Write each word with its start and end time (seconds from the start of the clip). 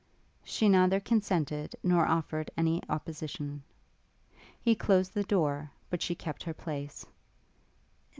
She 0.43 0.67
neither 0.67 0.99
consented 0.99 1.75
nor 1.83 2.07
offered 2.07 2.49
any 2.57 2.81
opposition. 2.89 3.61
He 4.59 4.73
closed 4.73 5.13
the 5.13 5.21
door, 5.21 5.69
but 5.91 6.01
she 6.01 6.15
kept 6.15 6.41
her 6.41 6.55
place. 6.55 7.05